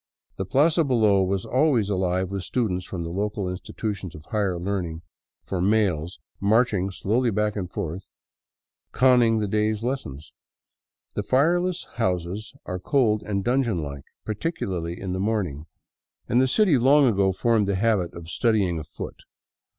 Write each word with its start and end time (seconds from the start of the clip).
The 0.37 0.45
plaza 0.45 0.83
below 0.83 1.21
was 1.21 1.45
always 1.45 1.87
alive 1.87 2.31
with 2.31 2.41
students 2.41 2.87
from 2.87 3.03
the 3.03 3.11
local 3.11 3.47
institutions 3.47 4.15
of 4.15 4.25
higher 4.25 4.57
learning 4.57 5.03
for 5.45 5.61
males 5.61 6.17
marching 6.39 6.89
slowly 6.89 7.29
back 7.29 7.55
and 7.55 7.69
forth 7.71 8.09
conning 8.93 9.37
the 9.37 9.47
day's 9.47 9.83
lessons. 9.83 10.33
The 11.13 11.21
fireless 11.21 11.85
houses 11.97 12.55
are 12.65 12.79
cold 12.79 13.21
and 13.21 13.43
dungeon 13.43 13.83
like, 13.83 14.05
particularly 14.25 14.99
in 14.99 15.13
the 15.13 15.19
morning, 15.19 15.67
and 16.27 16.41
the 16.41 16.47
city 16.47 16.71
31 16.73 16.81
VAGABONDING 16.81 16.81
DOWN 16.81 17.05
THE 17.05 17.09
ANDES 17.09 17.19
long 17.19 17.27
ago 17.27 17.37
formed 17.55 17.67
the 17.67 17.75
habit 17.75 18.13
of 18.15 18.27
studying 18.27 18.79
afoot. 18.79 19.21